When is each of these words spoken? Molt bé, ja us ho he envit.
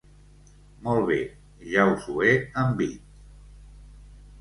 Molt 0.87 1.03
bé, 1.09 1.19
ja 1.75 1.85
us 1.91 2.09
ho 2.15 2.19
he 2.25 2.35
envit. 2.65 3.09